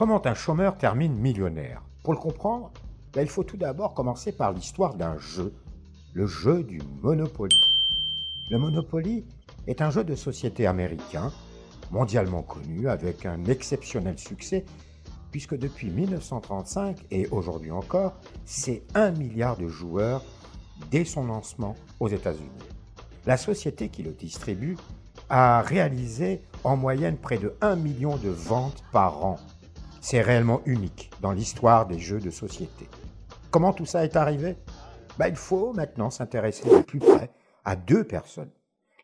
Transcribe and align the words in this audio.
Comment 0.00 0.26
un 0.26 0.32
chômeur 0.32 0.78
termine 0.78 1.14
millionnaire? 1.14 1.82
Pour 2.02 2.14
le 2.14 2.18
comprendre, 2.18 2.72
ben, 3.12 3.20
il 3.20 3.28
faut 3.28 3.44
tout 3.44 3.58
d'abord 3.58 3.92
commencer 3.92 4.32
par 4.32 4.50
l'histoire 4.50 4.94
d'un 4.94 5.18
jeu, 5.18 5.52
le 6.14 6.26
jeu 6.26 6.62
du 6.62 6.80
Monopoly. 7.02 7.60
Le 8.48 8.56
Monopoly 8.56 9.26
est 9.66 9.82
un 9.82 9.90
jeu 9.90 10.02
de 10.02 10.14
société 10.14 10.66
américain, 10.66 11.30
mondialement 11.90 12.40
connu, 12.40 12.88
avec 12.88 13.26
un 13.26 13.44
exceptionnel 13.44 14.18
succès, 14.18 14.64
puisque 15.32 15.58
depuis 15.58 15.90
1935 15.90 16.96
et 17.10 17.26
aujourd'hui 17.26 17.70
encore, 17.70 18.14
c'est 18.46 18.84
un 18.94 19.10
milliard 19.10 19.58
de 19.58 19.68
joueurs 19.68 20.24
dès 20.90 21.04
son 21.04 21.26
lancement 21.26 21.74
aux 22.00 22.08
États-Unis. 22.08 22.48
La 23.26 23.36
société 23.36 23.90
qui 23.90 24.02
le 24.02 24.12
distribue 24.12 24.78
a 25.28 25.60
réalisé 25.60 26.40
en 26.64 26.78
moyenne 26.78 27.18
près 27.18 27.36
de 27.36 27.54
1 27.60 27.76
million 27.76 28.16
de 28.16 28.30
ventes 28.30 28.82
par 28.92 29.22
an 29.26 29.36
c'est 30.00 30.22
réellement 30.22 30.62
unique 30.64 31.10
dans 31.20 31.32
l'histoire 31.32 31.86
des 31.86 31.98
jeux 31.98 32.20
de 32.20 32.30
société. 32.30 32.88
Comment 33.50 33.72
tout 33.72 33.86
ça 33.86 34.04
est 34.04 34.16
arrivé? 34.16 34.56
Ben, 35.18 35.28
Il 35.28 35.36
faut 35.36 35.72
maintenant 35.72 36.10
s'intéresser 36.10 36.68
de 36.68 36.82
plus 36.82 36.98
près 36.98 37.30
à 37.64 37.76
deux 37.76 38.04
personnes. 38.04 38.50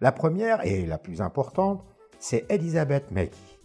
La 0.00 0.12
première 0.12 0.64
et 0.66 0.86
la 0.86 0.98
plus 0.98 1.20
importante, 1.20 1.84
c'est 2.18 2.46
Elisabeth 2.50 3.10
Maggie. 3.10 3.58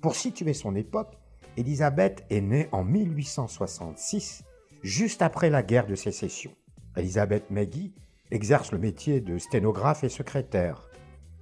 Pour 0.00 0.14
situer 0.14 0.54
son 0.54 0.74
époque, 0.74 1.18
Elisabeth 1.56 2.24
est 2.30 2.40
née 2.40 2.68
en 2.72 2.84
1866, 2.84 4.44
juste 4.82 5.22
après 5.22 5.50
la 5.50 5.62
guerre 5.62 5.86
de 5.86 5.94
sécession. 5.94 6.52
Elisabeth 6.96 7.50
Maggie 7.50 7.94
exerce 8.30 8.72
le 8.72 8.78
métier 8.78 9.20
de 9.20 9.38
sténographe 9.38 10.04
et 10.04 10.08
secrétaire. 10.08 10.88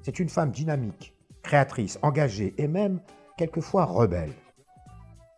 C'est 0.02 0.18
une 0.18 0.28
femme 0.28 0.50
dynamique, 0.50 1.14
créatrice, 1.42 1.98
engagée 2.02 2.54
et 2.58 2.68
même 2.68 3.00
quelquefois 3.36 3.84
rebelle. 3.84 4.32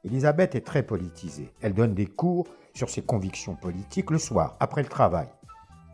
Elisabeth 0.05 0.55
est 0.55 0.67
très 0.67 0.83
politisée. 0.83 1.53
Elle 1.61 1.75
donne 1.75 1.95
des 1.95 2.07
cours 2.07 2.47
sur 2.73 2.89
ses 2.89 3.03
convictions 3.03 3.55
politiques 3.55 4.11
le 4.11 4.19
soir, 4.19 4.57
après 4.59 4.83
le 4.83 4.89
travail. 4.89 5.29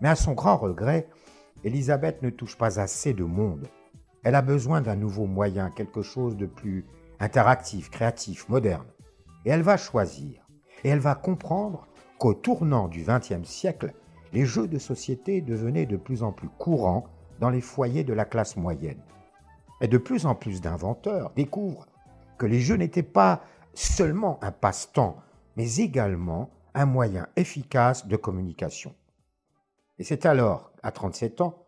Mais 0.00 0.08
à 0.08 0.14
son 0.14 0.34
grand 0.34 0.56
regret, 0.56 1.08
Elisabeth 1.64 2.22
ne 2.22 2.30
touche 2.30 2.56
pas 2.56 2.78
assez 2.78 3.14
de 3.14 3.24
monde. 3.24 3.66
Elle 4.22 4.36
a 4.36 4.42
besoin 4.42 4.80
d'un 4.80 4.94
nouveau 4.94 5.26
moyen, 5.26 5.70
quelque 5.70 6.02
chose 6.02 6.36
de 6.36 6.46
plus 6.46 6.84
interactif, 7.18 7.90
créatif, 7.90 8.48
moderne. 8.48 8.86
Et 9.44 9.50
elle 9.50 9.62
va 9.62 9.76
choisir. 9.76 10.46
Et 10.84 10.88
elle 10.88 11.00
va 11.00 11.14
comprendre 11.14 11.88
qu'au 12.18 12.34
tournant 12.34 12.88
du 12.88 13.04
XXe 13.04 13.48
siècle, 13.48 13.92
les 14.32 14.44
jeux 14.44 14.68
de 14.68 14.78
société 14.78 15.40
devenaient 15.40 15.86
de 15.86 15.96
plus 15.96 16.22
en 16.22 16.30
plus 16.30 16.48
courants 16.48 17.06
dans 17.40 17.50
les 17.50 17.60
foyers 17.60 18.04
de 18.04 18.12
la 18.12 18.24
classe 18.24 18.56
moyenne. 18.56 19.02
Et 19.80 19.88
de 19.88 19.98
plus 19.98 20.26
en 20.26 20.34
plus 20.34 20.60
d'inventeurs 20.60 21.32
découvrent 21.34 21.86
que 22.38 22.46
les 22.46 22.60
jeux 22.60 22.76
n'étaient 22.76 23.02
pas 23.02 23.42
seulement 23.78 24.42
un 24.42 24.52
passe-temps, 24.52 25.16
mais 25.56 25.76
également 25.76 26.50
un 26.74 26.86
moyen 26.86 27.28
efficace 27.36 28.06
de 28.06 28.16
communication. 28.16 28.94
Et 29.98 30.04
c'est 30.04 30.26
alors, 30.26 30.72
à 30.82 30.92
37 30.92 31.40
ans, 31.40 31.66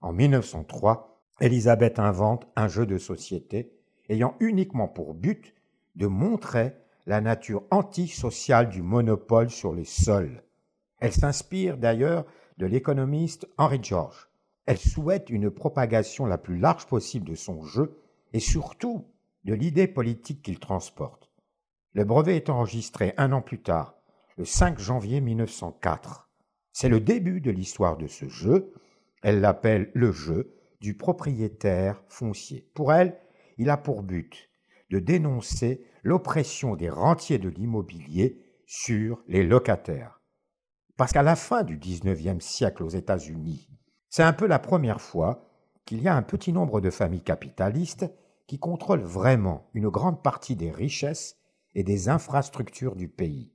en 0.00 0.12
1903, 0.12 1.20
Elisabeth 1.40 1.98
invente 1.98 2.46
un 2.56 2.68
jeu 2.68 2.86
de 2.86 2.98
société 2.98 3.72
ayant 4.08 4.36
uniquement 4.40 4.88
pour 4.88 5.14
but 5.14 5.54
de 5.96 6.06
montrer 6.06 6.74
la 7.06 7.20
nature 7.20 7.64
antisociale 7.70 8.68
du 8.68 8.82
monopole 8.82 9.50
sur 9.50 9.72
les 9.72 9.84
sols. 9.84 10.42
Elle 11.00 11.12
s'inspire 11.12 11.76
d'ailleurs 11.76 12.24
de 12.58 12.66
l'économiste 12.66 13.46
Henry 13.58 13.80
George. 13.82 14.28
Elle 14.64 14.78
souhaite 14.78 15.30
une 15.30 15.50
propagation 15.50 16.26
la 16.26 16.38
plus 16.38 16.58
large 16.58 16.86
possible 16.86 17.28
de 17.28 17.34
son 17.34 17.62
jeu 17.62 17.98
et 18.32 18.40
surtout 18.40 19.06
de 19.44 19.54
l'idée 19.54 19.86
politique 19.86 20.42
qu'il 20.42 20.58
transporte. 20.58 21.25
Le 21.96 22.04
brevet 22.04 22.36
est 22.36 22.50
enregistré 22.50 23.14
un 23.16 23.32
an 23.32 23.40
plus 23.40 23.62
tard, 23.62 23.94
le 24.36 24.44
5 24.44 24.78
janvier 24.78 25.22
1904. 25.22 26.28
C'est 26.70 26.90
le 26.90 27.00
début 27.00 27.40
de 27.40 27.50
l'histoire 27.50 27.96
de 27.96 28.06
ce 28.06 28.28
jeu. 28.28 28.74
Elle 29.22 29.40
l'appelle 29.40 29.92
le 29.94 30.12
jeu 30.12 30.52
du 30.82 30.94
propriétaire 30.94 32.02
foncier. 32.10 32.70
Pour 32.74 32.92
elle, 32.92 33.18
il 33.56 33.70
a 33.70 33.78
pour 33.78 34.02
but 34.02 34.50
de 34.90 34.98
dénoncer 34.98 35.86
l'oppression 36.02 36.76
des 36.76 36.90
rentiers 36.90 37.38
de 37.38 37.48
l'immobilier 37.48 38.44
sur 38.66 39.22
les 39.26 39.42
locataires. 39.42 40.20
Parce 40.98 41.14
qu'à 41.14 41.22
la 41.22 41.34
fin 41.34 41.62
du 41.62 41.78
XIXe 41.78 42.44
siècle 42.44 42.82
aux 42.82 42.90
États-Unis, 42.90 43.70
c'est 44.10 44.22
un 44.22 44.34
peu 44.34 44.46
la 44.46 44.58
première 44.58 45.00
fois 45.00 45.48
qu'il 45.86 46.02
y 46.02 46.08
a 46.08 46.14
un 46.14 46.22
petit 46.22 46.52
nombre 46.52 46.82
de 46.82 46.90
familles 46.90 47.24
capitalistes 47.24 48.04
qui 48.46 48.58
contrôlent 48.58 49.00
vraiment 49.00 49.70
une 49.72 49.88
grande 49.88 50.22
partie 50.22 50.56
des 50.56 50.70
richesses 50.70 51.38
et 51.76 51.84
des 51.84 52.08
infrastructures 52.08 52.96
du 52.96 53.06
pays. 53.06 53.52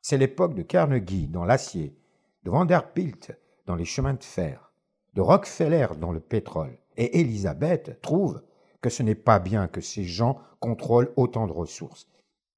C'est 0.00 0.16
l'époque 0.16 0.54
de 0.54 0.62
Carnegie 0.62 1.26
dans 1.26 1.44
l'acier, 1.44 1.98
de 2.44 2.50
Vanderbilt 2.50 3.36
dans 3.66 3.74
les 3.74 3.84
chemins 3.84 4.14
de 4.14 4.22
fer, 4.22 4.72
de 5.14 5.20
Rockefeller 5.20 5.88
dans 6.00 6.12
le 6.12 6.20
pétrole. 6.20 6.78
Et 6.96 7.18
Elisabeth 7.20 8.00
trouve 8.00 8.42
que 8.80 8.90
ce 8.90 9.02
n'est 9.02 9.16
pas 9.16 9.40
bien 9.40 9.66
que 9.66 9.80
ces 9.80 10.04
gens 10.04 10.38
contrôlent 10.60 11.12
autant 11.16 11.48
de 11.48 11.52
ressources. 11.52 12.06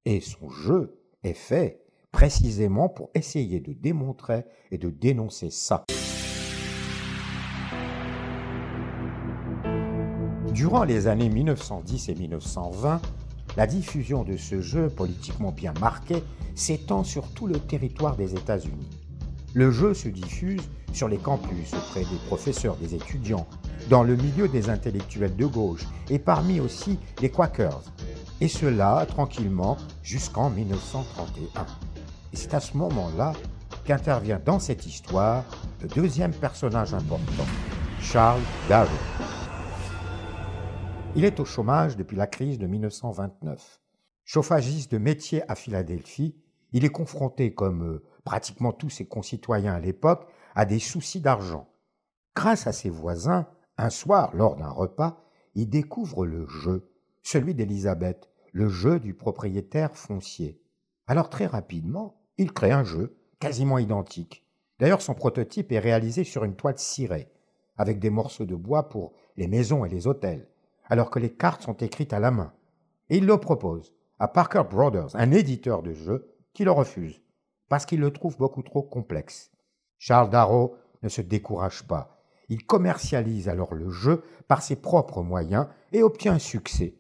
Et 0.05 0.21
son 0.21 0.51
jeu 0.51 1.01
est 1.23 1.33
fait 1.33 1.83
précisément 2.13 2.91
pour 2.91 3.11
essayer 3.15 3.61
de 3.61 3.73
démontrer 3.73 4.45
et 4.71 4.77
de 4.77 4.91
dénoncer 4.91 5.49
ça. 5.49 5.87
Durant 10.53 10.85
les 10.85 11.07
années 11.07 11.31
1910 11.31 12.11
et 12.11 12.15
1920, 12.15 13.01
la 13.59 13.67
diffusion 13.67 14.23
de 14.23 14.37
ce 14.37 14.61
jeu 14.61 14.89
politiquement 14.89 15.51
bien 15.51 15.75
marqué 15.81 16.23
s'étend 16.55 17.03
sur 17.03 17.27
tout 17.33 17.49
le 17.49 17.59
territoire 17.59 18.15
des 18.15 18.35
États-Unis. 18.35 18.89
Le 19.53 19.73
jeu 19.73 19.95
se 19.95 20.09
diffuse 20.09 20.63
sur 20.93 21.09
les 21.09 21.17
campus 21.19 21.75
auprès 21.75 22.03
des 22.03 22.19
professeurs, 22.29 22.77
des 22.77 22.95
étudiants, 22.95 23.49
dans 23.91 24.05
le 24.05 24.15
milieu 24.15 24.47
des 24.47 24.71
intellectuels 24.71 25.35
de 25.35 25.47
gauche 25.47 25.85
et 26.09 26.21
parmi 26.21 26.61
aussi 26.61 27.01
les 27.21 27.31
Quakers. 27.31 27.83
Et 28.41 28.47
cela 28.47 29.05
tranquillement 29.09 29.77
jusqu'en 30.05 30.51
1931. 30.51 31.67
Et 32.33 32.37
c'est 32.37 32.55
à 32.55 32.61
ce 32.61 32.77
moment-là 32.77 33.33
qu'intervient 33.85 34.41
dans 34.45 34.61
cette 34.61 34.87
histoire 34.87 35.43
le 35.83 35.89
deuxième 35.89 36.33
personnage 36.33 36.95
important, 36.95 37.47
Charles 38.01 38.43
Darrow. 38.69 38.89
Il 41.19 41.25
est 41.25 41.41
au 41.41 41.45
chômage 41.45 41.97
depuis 41.97 42.17
la 42.17 42.29
crise 42.29 42.61
de 42.61 42.69
1929. 42.69 43.81
Chauffagiste 44.25 44.93
de 44.93 44.99
métier 44.99 45.43
à 45.51 45.57
Philadelphie, 45.57 46.37
il 46.71 46.85
est 46.85 46.91
confronté, 46.91 47.53
comme 47.53 47.83
euh, 47.83 48.05
pratiquement 48.23 48.71
tous 48.71 48.91
ses 48.91 49.09
concitoyens 49.09 49.75
à 49.75 49.81
l'époque, 49.81 50.29
à 50.55 50.65
des 50.65 50.79
soucis 50.79 51.21
d'argent. 51.21 51.69
Grâce 52.37 52.69
à 52.69 52.73
ses 52.73 52.89
voisins, 52.89 53.49
un 53.79 53.91
soir, 53.91 54.31
lors 54.33 54.55
d'un 54.55 54.69
repas, 54.69 55.21
il 55.57 55.69
découvre 55.69 56.25
le 56.25 56.47
jeu, 56.47 56.89
celui 57.25 57.53
d'Élisabeth, 57.53 58.31
le 58.53 58.69
jeu 58.69 59.01
du 59.01 59.13
propriétaire 59.13 59.97
foncier. 59.97 60.63
Alors 61.09 61.31
très 61.31 61.47
rapidement, 61.47 62.23
il 62.37 62.53
crée 62.53 62.71
un 62.71 62.85
jeu 62.85 63.17
quasiment 63.41 63.79
identique. 63.79 64.47
D'ailleurs, 64.79 65.03
son 65.03 65.15
prototype 65.15 65.73
est 65.73 65.81
réalisé 65.81 66.23
sur 66.23 66.45
une 66.45 66.55
toile 66.55 66.79
cirée, 66.79 67.29
avec 67.77 67.99
des 67.99 68.11
morceaux 68.11 68.47
de 68.47 68.55
bois 68.55 68.89
pour 68.89 69.15
les 69.37 69.49
maisons 69.49 69.85
et 69.85 69.89
les 69.89 70.07
hôtels 70.07 70.47
alors 70.89 71.11
que 71.11 71.19
les 71.19 71.33
cartes 71.33 71.63
sont 71.63 71.77
écrites 71.77 72.13
à 72.13 72.21
la 72.21 72.31
main. 72.31 72.53
Et 73.11 73.19
il 73.19 73.27
le 73.27 73.39
propose 73.39 73.95
à 74.19 74.29
Parker 74.29 74.65
Brothers, 74.69 75.15
un 75.15 75.31
éditeur 75.31 75.83
de 75.83 75.93
jeux, 75.93 76.35
qui 76.53 76.65
le 76.65 76.73
refuse, 76.73 77.23
parce 77.69 77.87
qu'il 77.87 78.01
le 78.01 78.11
trouve 78.11 78.37
beaucoup 78.37 78.63
trop 78.63 78.83
complexe. 78.83 79.53
Charles 79.99 80.31
Darrow 80.31 80.77
ne 81.03 81.09
se 81.09 81.21
décourage 81.21 81.87
pas. 81.87 82.19
Il 82.49 82.65
commercialise 82.65 83.49
alors 83.49 83.75
le 83.75 83.91
jeu 83.91 84.25
par 84.49 84.63
ses 84.63 84.77
propres 84.77 85.23
moyens 85.23 85.69
et 85.93 86.03
obtient 86.03 86.35
un 86.35 86.39
succès, 86.39 86.97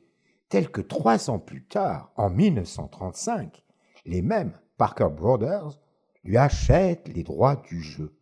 tel 0.49 0.71
que 0.71 0.81
trois 0.81 1.31
ans 1.31 1.39
plus 1.39 1.65
tard, 1.65 2.13
en 2.17 2.31
1935, 2.31 3.65
les 4.05 4.23
mêmes 4.23 4.53
Parker 4.77 5.09
Brothers 5.11 5.79
lui 6.25 6.37
achètent 6.37 7.09
les 7.09 7.23
droits 7.23 7.57
du 7.57 7.81
jeu. 7.81 8.18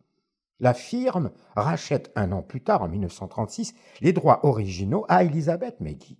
La 0.59 0.73
firme 0.73 1.31
rachète 1.55 2.11
un 2.15 2.31
an 2.31 2.41
plus 2.41 2.61
tard, 2.61 2.81
en 2.81 2.87
1936, 2.87 3.75
les 4.01 4.13
droits 4.13 4.45
originaux 4.45 5.05
à 5.07 5.23
Elizabeth 5.23 5.79
Maggie. 5.81 6.19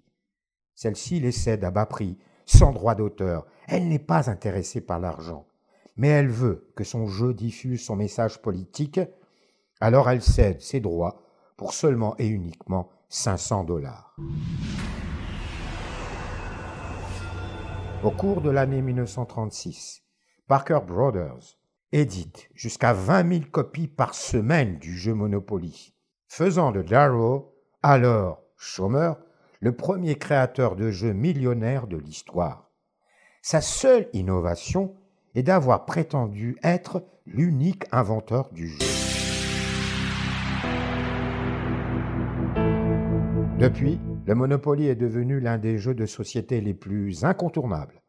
Celle-ci 0.76 1.20
les 1.20 1.32
cède 1.32 1.64
à 1.64 1.72
bas 1.72 1.88
prix, 1.88 2.18
sans 2.46 2.72
droit 2.72 2.94
d'auteur. 2.94 3.48
Elle 3.68 3.88
n'est 3.88 3.98
pas 3.98 4.30
intéressée 4.30 4.82
par 4.82 5.00
l'argent, 5.00 5.48
mais 5.96 6.10
elle 6.10 6.30
veut 6.30 6.72
que 6.76 6.84
son 6.84 7.08
jeu 7.08 7.34
diffuse 7.34 7.84
son 7.84 7.96
message 7.96 8.40
politique, 8.42 9.00
alors 9.80 10.10
elle 10.10 10.22
cède 10.22 10.62
ses 10.62 10.80
droits 10.80 11.24
pour 11.58 11.74
seulement 11.74 12.16
et 12.20 12.28
uniquement 12.28 12.90
500 13.10 13.64
dollars. 13.64 14.16
Au 18.04 18.12
cours 18.12 18.42
de 18.42 18.52
l'année 18.52 18.84
1936, 18.84 20.04
Parker 20.48 20.82
Brothers 20.86 21.58
édite 21.92 22.50
jusqu'à 22.54 22.94
20 22.94 23.30
000 23.30 23.42
copies 23.52 23.88
par 23.88 24.14
semaine 24.14 24.78
du 24.78 24.98
jeu 24.98 25.14
Monopoly, 25.14 25.94
faisant 26.28 26.72
de 26.72 26.82
Darrow, 26.82 27.54
alors 27.82 28.42
chômeur, 28.58 29.18
le 29.60 29.76
premier 29.76 30.16
créateur 30.16 30.76
de 30.76 30.92
jeux 30.92 31.14
millionnaire 31.14 31.88
de 31.88 31.98
l'histoire. 31.98 32.70
Sa 33.42 33.62
seule 33.62 34.10
innovation 34.14 34.96
est 35.36 35.44
d'avoir 35.44 35.86
prétendu 35.86 36.58
être 36.64 37.06
l'unique 37.26 37.86
inventeur 37.92 38.50
du 38.52 38.68
jeu. 38.68 38.78
Depuis, 43.58 44.00
le 44.26 44.36
Monopoly 44.36 44.88
est 44.88 44.96
devenu 44.96 45.40
l'un 45.40 45.58
des 45.58 45.78
jeux 45.78 45.96
de 45.96 46.06
société 46.06 46.62
les 46.62 46.74
plus 46.74 47.24
incontournables. 47.24 48.04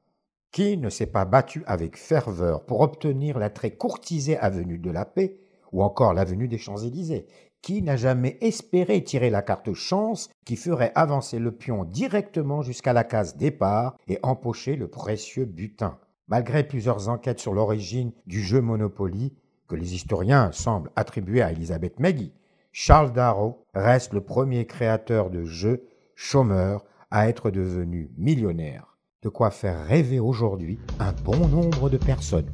Qui 0.51 0.79
ne 0.79 0.89
s'est 0.89 1.07
pas 1.07 1.27
battu 1.27 1.63
avec 1.67 1.97
ferveur 1.97 2.65
pour 2.65 2.81
obtenir 2.81 3.39
la 3.39 3.51
très 3.51 3.71
courtisée 3.73 4.39
avenue 4.39 4.79
de 4.79 4.91
la 4.91 5.05
paix 5.05 5.39
ou 5.73 5.83
encore 5.83 6.15
l'avenue 6.15 6.49
des 6.49 6.59
Champs-Élysées? 6.59 7.27
Qui 7.61 7.83
n'a 7.83 7.97
jamais 7.97 8.39
espéré 8.41 9.05
tirer 9.05 9.31
la 9.31 9.43
carte 9.43 9.75
chance 9.75 10.31
qui 10.45 10.57
ferait 10.57 10.93
avancer 10.95 11.39
le 11.39 11.53
pion 11.53 11.85
directement 11.85 12.63
jusqu'à 12.63 12.93
la 12.93 13.05
case 13.05 13.37
départ 13.37 13.97
et 14.09 14.19
empocher 14.23 14.77
le 14.77 14.89
précieux 14.89 15.45
butin? 15.45 15.99
Malgré 16.29 16.67
plusieurs 16.67 17.09
enquêtes 17.09 17.41
sur 17.41 17.53
l'origine 17.53 18.13
du 18.27 18.43
jeu 18.43 18.61
Monopoly, 18.61 19.35
que 19.69 19.77
les 19.77 19.95
historiens 19.95 20.51
semblent 20.53 20.91
attribuer 20.97 21.43
à 21.43 21.53
Elizabeth 21.53 22.01
Maggie, 22.01 22.33
Charles 22.73 23.13
Darrow 23.13 23.67
reste 23.75 24.13
le 24.13 24.23
premier 24.23 24.67
créateur 24.67 25.31
de 25.31 25.45
jeux 25.45 25.87
chômeur 26.15 26.85
à 27.11 27.29
être 27.29 27.51
devenu 27.51 28.11
millionnaire. 28.17 28.98
De 29.25 29.29
quoi 29.29 29.51
faire 29.51 29.85
rêver 29.85 30.21
aujourd'hui 30.21 30.79
un 31.01 31.11
bon 31.25 31.49
nombre 31.49 31.91
de 31.91 31.97
personnes. 31.97 32.53